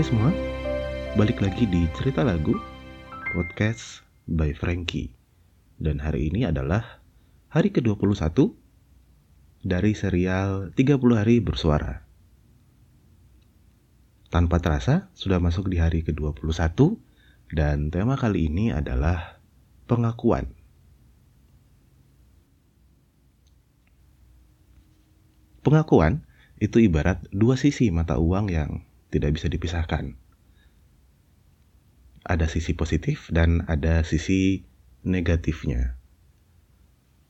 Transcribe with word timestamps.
Hai 0.00 0.08
semua, 0.08 0.32
balik 1.12 1.44
lagi 1.44 1.68
di 1.68 1.84
Cerita 1.92 2.24
Lagu 2.24 2.56
Podcast 3.36 4.00
by 4.24 4.56
Frankie. 4.56 5.12
Dan 5.76 6.00
hari 6.00 6.32
ini 6.32 6.48
adalah 6.48 7.04
hari 7.52 7.68
ke-21 7.68 8.32
dari 9.60 9.92
serial 9.92 10.72
30 10.72 10.96
hari 11.20 11.44
bersuara. 11.44 12.08
Tanpa 14.32 14.56
terasa, 14.64 15.12
sudah 15.12 15.36
masuk 15.36 15.68
di 15.68 15.76
hari 15.76 16.00
ke-21 16.00 16.48
dan 17.52 17.92
tema 17.92 18.16
kali 18.16 18.48
ini 18.48 18.72
adalah 18.72 19.36
pengakuan. 19.84 20.48
Pengakuan 25.60 26.24
itu 26.56 26.88
ibarat 26.88 27.20
dua 27.36 27.60
sisi 27.60 27.92
mata 27.92 28.16
uang 28.16 28.48
yang 28.48 28.88
tidak 29.10 29.36
bisa 29.36 29.50
dipisahkan. 29.50 30.16
Ada 32.24 32.46
sisi 32.46 32.72
positif 32.78 33.28
dan 33.34 33.66
ada 33.66 34.06
sisi 34.06 34.64
negatifnya. 35.02 35.98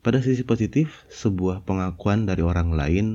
Pada 0.01 0.25
sisi 0.25 0.45
positif, 0.49 1.05
sebuah 1.13 1.69
pengakuan 1.69 2.25
dari 2.25 2.41
orang 2.41 2.73
lain 2.73 3.07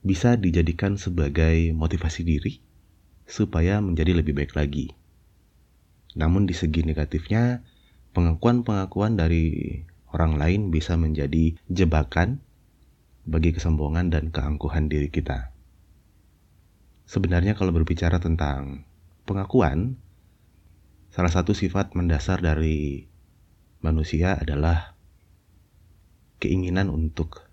bisa 0.00 0.36
dijadikan 0.36 0.96
sebagai 0.96 1.72
motivasi 1.76 2.24
diri 2.24 2.60
supaya 3.28 3.80
menjadi 3.80 4.16
lebih 4.20 4.36
baik 4.36 4.52
lagi. 4.56 4.92
Namun 6.16 6.48
di 6.48 6.56
segi 6.56 6.82
negatifnya, 6.82 7.62
pengakuan-pengakuan 8.16 9.14
dari 9.14 9.80
orang 10.10 10.36
lain 10.40 10.60
bisa 10.74 10.98
menjadi 10.98 11.54
jebakan 11.70 12.42
bagi 13.28 13.54
kesombongan 13.54 14.10
dan 14.10 14.34
keangkuhan 14.34 14.90
diri 14.90 15.12
kita. 15.12 15.54
Sebenarnya 17.10 17.58
kalau 17.58 17.74
berbicara 17.74 18.22
tentang 18.22 18.86
pengakuan, 19.26 19.98
salah 21.10 21.34
satu 21.34 21.58
sifat 21.58 21.98
mendasar 21.98 22.38
dari 22.38 23.10
manusia 23.82 24.38
adalah 24.38 24.94
keinginan 26.38 26.86
untuk 26.86 27.50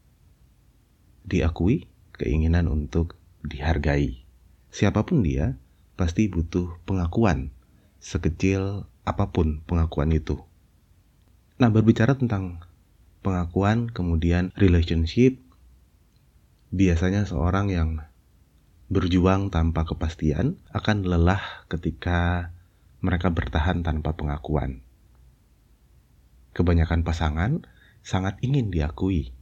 diakui, 1.26 1.90
keinginan 2.14 2.70
untuk 2.70 3.18
dihargai. 3.42 4.22
Siapa 4.70 5.10
pun 5.10 5.26
dia, 5.26 5.58
pasti 5.98 6.30
butuh 6.30 6.78
pengakuan, 6.86 7.50
sekecil 7.98 8.86
apa 9.10 9.34
pun 9.34 9.66
pengakuan 9.66 10.14
itu. 10.14 10.38
Nah, 11.58 11.74
berbicara 11.74 12.14
tentang 12.14 12.62
pengakuan, 13.26 13.90
kemudian 13.90 14.54
relationship, 14.54 15.42
biasanya 16.70 17.26
seorang 17.26 17.74
yang 17.74 18.06
berjuang 18.88 19.52
tanpa 19.52 19.84
kepastian 19.84 20.56
akan 20.72 21.04
lelah 21.04 21.68
ketika 21.68 22.52
mereka 23.04 23.28
bertahan 23.30 23.84
tanpa 23.84 24.16
pengakuan. 24.16 24.80
Kebanyakan 26.56 27.04
pasangan 27.04 27.68
sangat 28.02 28.40
ingin 28.40 28.72
diakui, 28.72 29.36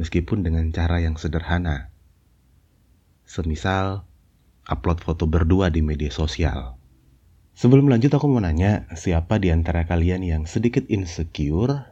meskipun 0.00 0.42
dengan 0.42 0.72
cara 0.72 0.98
yang 1.04 1.20
sederhana. 1.20 1.92
Semisal 3.28 4.08
upload 4.64 5.04
foto 5.04 5.28
berdua 5.28 5.68
di 5.68 5.84
media 5.84 6.08
sosial. 6.08 6.80
Sebelum 7.52 7.90
lanjut 7.90 8.14
aku 8.14 8.30
mau 8.30 8.40
nanya, 8.40 8.88
siapa 8.96 9.36
di 9.36 9.52
antara 9.52 9.84
kalian 9.84 10.24
yang 10.24 10.42
sedikit 10.48 10.88
insecure 10.88 11.90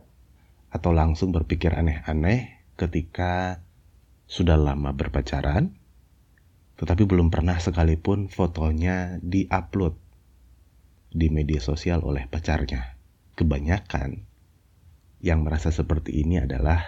atau 0.73 0.91
langsung 0.95 1.35
berpikir 1.35 1.75
aneh-aneh 1.75 2.65
ketika 2.81 3.61
sudah 4.27 4.59
lama 4.59 4.95
berpacaran 4.95 5.77
tetapi 6.77 7.09
belum 7.09 7.33
pernah 7.33 7.57
sekalipun 7.57 8.29
fotonya 8.29 9.17
di-upload 9.25 9.97
di 11.09 11.33
media 11.33 11.61
sosial 11.61 12.05
oleh 12.05 12.29
pacarnya. 12.29 13.01
Kebanyakan 13.37 14.25
yang 15.25 15.45
merasa 15.45 15.73
seperti 15.73 16.21
ini 16.21 16.41
adalah 16.41 16.85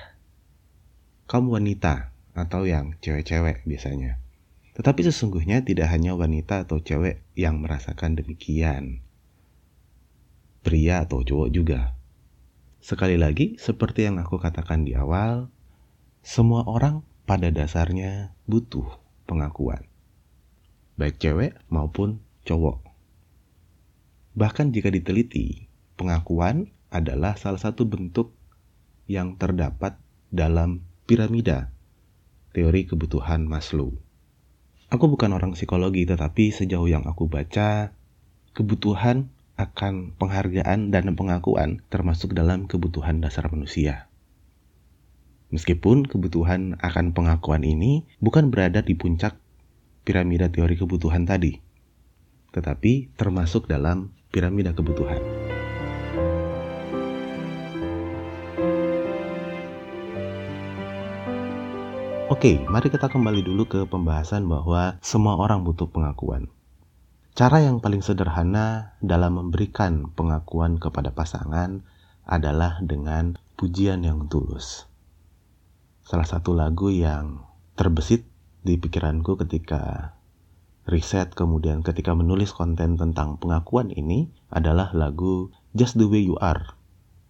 kaum 1.29 1.49
wanita 1.49 2.13
atau 2.37 2.69
yang 2.69 2.97
cewek-cewek 3.01 3.65
biasanya. 3.65 4.21
Tetapi 4.77 5.01
sesungguhnya 5.09 5.65
tidak 5.65 5.91
hanya 5.91 6.15
wanita 6.15 6.69
atau 6.69 6.79
cewek 6.79 7.25
yang 7.35 7.59
merasakan 7.59 8.15
demikian. 8.15 9.05
Pria 10.63 11.05
atau 11.05 11.25
cowok 11.25 11.49
juga. 11.51 11.97
Sekali 12.79 13.19
lagi, 13.19 13.59
seperti 13.59 14.07
yang 14.07 14.23
aku 14.23 14.39
katakan 14.39 14.87
di 14.87 14.95
awal, 14.95 15.51
semua 16.23 16.63
orang 16.69 17.03
pada 17.27 17.51
dasarnya 17.51 18.37
butuh 18.47 19.08
pengakuan, 19.29 19.85
baik 20.97 21.21
cewek 21.21 21.61
maupun 21.69 22.25
cowok. 22.49 22.81
Bahkan 24.33 24.73
jika 24.73 24.89
diteliti, 24.89 25.69
pengakuan 26.01 26.73
adalah 26.89 27.37
salah 27.37 27.61
satu 27.61 27.85
bentuk 27.85 28.33
yang 29.05 29.37
terdapat 29.37 30.01
dalam 30.33 30.89
piramida 31.05 31.69
teori 32.57 32.89
kebutuhan 32.89 33.45
Maslow. 33.45 33.93
Aku 34.89 35.05
bukan 35.13 35.37
orang 35.37 35.53
psikologi, 35.53 36.09
tetapi 36.09 36.49
sejauh 36.49 36.89
yang 36.89 37.05
aku 37.05 37.29
baca, 37.29 37.93
kebutuhan 38.57 39.29
akan 39.61 40.17
penghargaan 40.17 40.89
dan 40.89 41.13
pengakuan 41.13 41.85
termasuk 41.93 42.33
dalam 42.33 42.65
kebutuhan 42.65 43.21
dasar 43.21 43.53
manusia. 43.53 44.09
Meskipun 45.49 46.05
kebutuhan 46.05 46.77
akan 46.77 47.17
pengakuan 47.17 47.65
ini 47.65 48.05
bukan 48.21 48.53
berada 48.53 48.85
di 48.85 48.93
puncak 48.93 49.41
piramida 50.05 50.53
teori 50.53 50.77
kebutuhan 50.77 51.25
tadi, 51.25 51.57
tetapi 52.53 53.17
termasuk 53.17 53.65
dalam 53.65 54.13
piramida 54.29 54.77
kebutuhan. 54.77 55.17
Oke, 62.29 62.61
mari 62.69 62.93
kita 62.93 63.09
kembali 63.09 63.41
dulu 63.41 63.65
ke 63.65 63.81
pembahasan 63.89 64.45
bahwa 64.45 65.01
semua 65.01 65.41
orang 65.41 65.65
butuh 65.65 65.89
pengakuan. 65.89 66.53
Cara 67.33 67.65
yang 67.65 67.81
paling 67.81 68.05
sederhana 68.05 68.93
dalam 69.01 69.41
memberikan 69.41 70.13
pengakuan 70.13 70.77
kepada 70.77 71.09
pasangan 71.17 71.89
adalah 72.29 72.85
dengan 72.85 73.41
pujian 73.57 74.05
yang 74.05 74.29
tulus 74.29 74.88
salah 76.09 76.25
satu 76.25 76.57
lagu 76.57 76.89
yang 76.89 77.45
terbesit 77.77 78.25
di 78.65 78.81
pikiranku 78.81 79.37
ketika 79.45 80.17
riset 80.89 81.37
kemudian 81.37 81.85
ketika 81.85 82.17
menulis 82.17 82.57
konten 82.57 82.97
tentang 82.97 83.37
pengakuan 83.37 83.93
ini 83.93 84.33
adalah 84.49 84.89
lagu 84.97 85.53
Just 85.77 86.01
the 86.01 86.09
Way 86.09 86.25
You 86.25 86.41
Are 86.41 86.73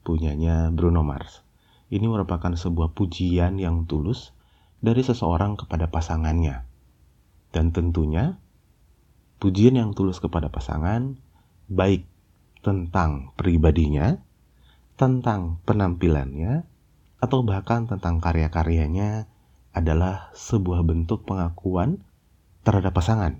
punyanya 0.07 0.71
Bruno 0.71 1.03
Mars. 1.03 1.43
Ini 1.91 2.07
merupakan 2.07 2.55
sebuah 2.55 2.95
pujian 2.95 3.59
yang 3.59 3.91
tulus 3.91 4.31
dari 4.79 5.03
seseorang 5.03 5.59
kepada 5.59 5.91
pasangannya. 5.91 6.63
Dan 7.51 7.75
tentunya 7.75 8.39
pujian 9.43 9.75
yang 9.75 9.91
tulus 9.99 10.23
kepada 10.23 10.55
pasangan 10.55 11.19
baik 11.67 12.07
tentang 12.63 13.35
pribadinya, 13.35 14.23
tentang 14.95 15.59
penampilannya, 15.67 16.78
atau 17.19 17.43
bahkan 17.43 17.91
tentang 17.91 18.23
karya-karyanya 18.23 19.27
adalah 19.75 20.31
sebuah 20.35 20.87
bentuk 20.87 21.27
pengakuan 21.27 22.03
terhadap 22.63 22.95
pasangan. 22.95 23.39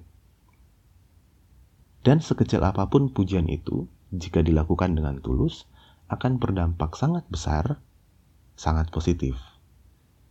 Dan 2.03 2.23
sekecil 2.23 2.63
apa 2.63 2.87
pun 2.87 3.11
pujian 3.11 3.51
itu, 3.51 3.91
jika 4.15 4.41
dilakukan 4.41 4.95
dengan 4.95 5.19
tulus, 5.19 5.67
akan 6.09 6.41
berdampak 6.41 6.97
sangat 6.97 7.27
besar, 7.29 7.83
sangat 8.57 8.89
positif. 8.89 9.37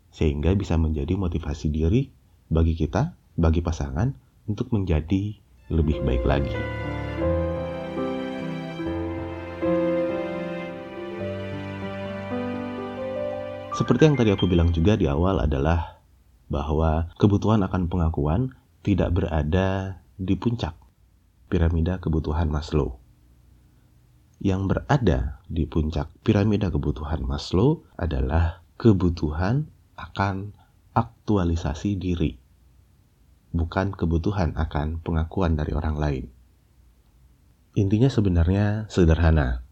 Sehingga 0.10 0.56
bisa 0.58 0.80
menjadi 0.80 1.14
motivasi 1.14 1.70
diri 1.70 2.10
bagi 2.50 2.74
kita, 2.74 3.14
bagi 3.38 3.62
pasangan, 3.62 4.16
untuk 4.48 4.72
menjadi 4.74 5.38
lebih 5.68 6.02
baik 6.08 6.24
lagi. 6.24 6.87
Seperti 13.78 14.10
yang 14.10 14.18
tadi 14.18 14.34
aku 14.34 14.50
bilang 14.50 14.74
juga 14.74 14.98
di 14.98 15.06
awal 15.06 15.38
adalah 15.38 16.02
bahwa 16.50 17.14
kebutuhan 17.22 17.62
akan 17.62 17.86
pengakuan 17.86 18.58
tidak 18.82 19.14
berada 19.14 20.02
di 20.18 20.34
puncak 20.34 20.74
piramida 21.46 22.02
kebutuhan 22.02 22.50
Maslow. 22.50 22.98
Yang 24.42 24.62
berada 24.66 25.46
di 25.46 25.70
puncak 25.70 26.10
piramida 26.26 26.74
kebutuhan 26.74 27.22
Maslow 27.22 27.86
adalah 28.02 28.66
kebutuhan 28.82 29.70
akan 29.94 30.58
aktualisasi 30.98 32.02
diri, 32.02 32.34
bukan 33.54 33.94
kebutuhan 33.94 34.58
akan 34.58 35.06
pengakuan 35.06 35.54
dari 35.54 35.78
orang 35.78 36.02
lain. 36.02 36.26
Intinya 37.78 38.10
sebenarnya 38.10 38.90
sederhana 38.90 39.67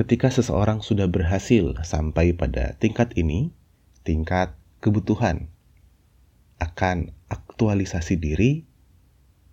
Ketika 0.00 0.32
seseorang 0.32 0.80
sudah 0.80 1.12
berhasil 1.12 1.76
sampai 1.84 2.32
pada 2.32 2.72
tingkat 2.80 3.12
ini, 3.20 3.52
tingkat 4.00 4.56
kebutuhan 4.80 5.52
akan 6.56 7.12
aktualisasi 7.28 8.16
diri, 8.16 8.64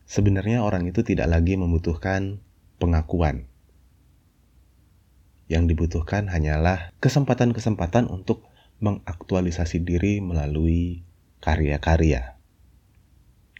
sebenarnya 0.07 0.63
orang 0.63 0.87
itu 0.87 1.03
tidak 1.03 1.27
lagi 1.27 1.59
membutuhkan 1.59 2.39
pengakuan. 2.79 3.51
Yang 5.51 5.75
dibutuhkan 5.75 6.31
hanyalah 6.31 6.95
kesempatan-kesempatan 7.03 8.07
untuk 8.07 8.47
mengaktualisasi 8.79 9.83
diri 9.83 10.23
melalui 10.23 11.03
karya-karya. 11.43 12.39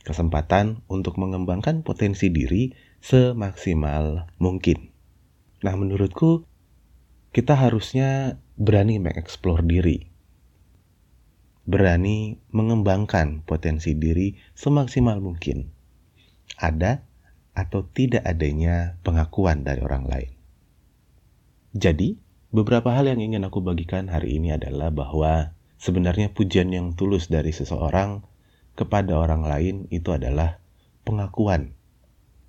Kesempatan 0.07 0.87
untuk 0.87 1.19
mengembangkan 1.19 1.83
potensi 1.83 2.31
diri 2.31 2.71
semaksimal 3.03 4.31
mungkin. 4.39 4.95
Nah, 5.67 5.75
menurutku 5.75 6.46
kita 7.37 7.53
harusnya 7.53 8.41
berani 8.57 8.97
mengeksplor 8.97 9.61
diri. 9.61 10.09
Berani 11.69 12.41
mengembangkan 12.49 13.45
potensi 13.45 13.93
diri 13.93 14.33
semaksimal 14.57 15.21
mungkin 15.21 15.69
ada 16.57 17.05
atau 17.53 17.85
tidak 17.93 18.25
adanya 18.25 18.97
pengakuan 19.05 19.61
dari 19.61 19.85
orang 19.85 20.09
lain. 20.09 20.31
Jadi, 21.77 22.17
beberapa 22.49 22.89
hal 22.97 23.05
yang 23.05 23.21
ingin 23.21 23.45
aku 23.45 23.61
bagikan 23.61 24.09
hari 24.09 24.41
ini 24.41 24.57
adalah 24.57 24.89
bahwa 24.89 25.53
sebenarnya 25.77 26.33
pujian 26.33 26.73
yang 26.73 26.97
tulus 26.97 27.29
dari 27.29 27.53
seseorang 27.53 28.25
kepada 28.73 29.13
orang 29.13 29.45
lain 29.45 29.75
itu 29.93 30.09
adalah 30.09 30.57
pengakuan. 31.05 31.77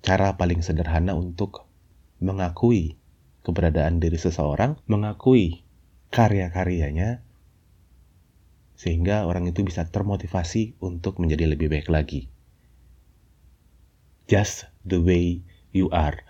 Cara 0.01 0.33
paling 0.33 0.65
sederhana 0.65 1.13
untuk 1.13 1.69
mengakui 2.17 2.98
keberadaan 3.49 3.97
diri 3.97 4.21
seseorang, 4.21 4.77
mengakui 4.85 5.65
karya-karyanya, 6.13 7.25
sehingga 8.77 9.25
orang 9.25 9.49
itu 9.49 9.65
bisa 9.65 9.89
termotivasi 9.89 10.77
untuk 10.79 11.17
menjadi 11.17 11.49
lebih 11.49 11.73
baik 11.73 11.89
lagi. 11.89 12.29
Just 14.29 14.69
the 14.85 15.01
Way 15.01 15.41
You 15.73 15.89
Are 15.89 16.21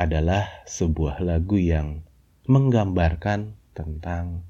adalah 0.00 0.48
sebuah 0.64 1.20
lagu 1.20 1.60
yang 1.60 2.00
menggambarkan 2.48 3.52
tentang 3.76 4.48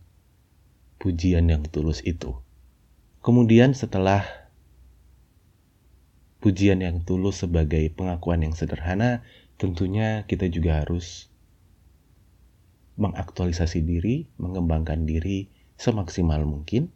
pujian 1.02 1.50
yang 1.50 1.66
tulus 1.66 1.98
itu. 2.06 2.38
Kemudian 3.20 3.74
setelah 3.74 4.22
pujian 6.40 6.80
yang 6.80 7.02
tulus 7.04 7.42
sebagai 7.42 7.90
pengakuan 7.92 8.46
yang 8.46 8.54
sederhana, 8.56 9.26
tentunya 9.60 10.24
kita 10.24 10.48
juga 10.48 10.80
harus 10.80 11.29
mengaktualisasi 13.00 13.80
diri, 13.82 14.28
mengembangkan 14.36 15.08
diri 15.08 15.48
semaksimal 15.80 16.44
mungkin 16.44 16.92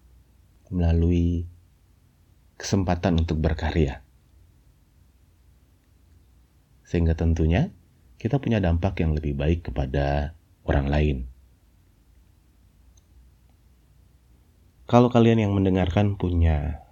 melalui 0.68 1.48
kesempatan 2.60 3.24
untuk 3.24 3.40
berkarya 3.40 4.04
sehingga 6.84 7.16
tentunya 7.18 7.72
kita 8.20 8.38
punya 8.38 8.62
dampak 8.62 9.02
yang 9.02 9.16
lebih 9.16 9.34
baik 9.34 9.66
kepada 9.66 10.36
orang 10.62 10.86
lain. 10.86 11.16
Kalau 14.84 15.08
kalian 15.08 15.42
yang 15.42 15.52
mendengarkan 15.56 16.20
punya 16.20 16.84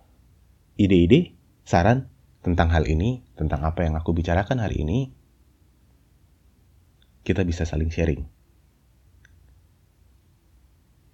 ide-ide, 0.81 1.37
saran 1.63 2.09
tentang 2.41 2.73
hal 2.73 2.89
ini, 2.89 3.23
tentang 3.37 3.63
apa 3.63 3.85
yang 3.85 3.95
aku 3.95 4.17
bicarakan 4.17 4.65
hari 4.65 4.83
ini, 4.83 5.13
kita 7.23 7.47
bisa 7.47 7.69
saling 7.69 7.93
sharing. 7.93 8.27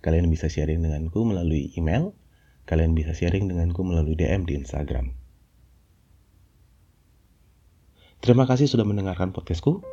Kalian 0.08 0.32
bisa 0.32 0.48
sharing 0.48 0.80
denganku 0.80 1.20
melalui 1.20 1.68
email, 1.76 2.16
kalian 2.64 2.96
bisa 2.96 3.12
sharing 3.12 3.44
denganku 3.44 3.84
melalui 3.84 4.16
DM 4.16 4.48
di 4.48 4.56
Instagram. 4.56 5.12
Terima 8.24 8.48
kasih 8.48 8.72
sudah 8.72 8.88
mendengarkan 8.88 9.36
podcastku. 9.36 9.84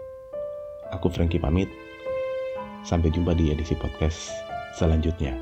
Aku 0.95 1.11
Frankie 1.11 1.43
pamit. 1.43 1.67
Sampai 2.87 3.11
jumpa 3.11 3.35
di 3.35 3.51
edisi 3.51 3.75
podcast 3.75 4.31
selanjutnya. 4.79 5.35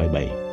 Bye-bye. 0.00 0.47